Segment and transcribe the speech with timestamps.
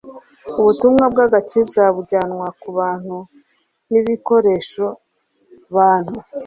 [0.59, 3.17] Ubutumwa bw'agakiza bujyanwa ku bantu
[3.89, 4.85] n'ibikoresho
[5.75, 6.17] bantu.